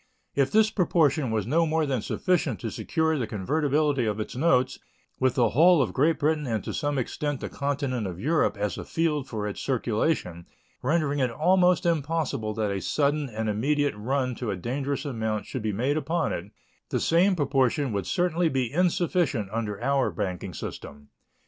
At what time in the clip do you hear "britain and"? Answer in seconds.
6.17-6.63